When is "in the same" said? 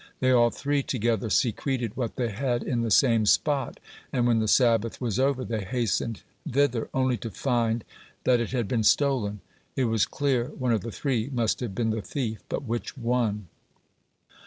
2.63-3.27